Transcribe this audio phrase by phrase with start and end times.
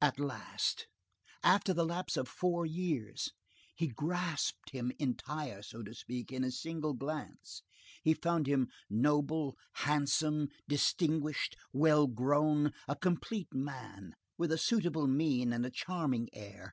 [0.00, 0.86] At last!
[1.42, 3.32] After the lapse of four years!
[3.74, 7.62] He grasped him entire, so to speak, in a single glance.
[8.02, 15.52] He found him noble, handsome, distinguished, well grown, a complete man, with a suitable mien
[15.52, 16.72] and a charming air.